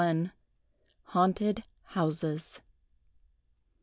[1.13, 2.61] HAUNTED HOUSES.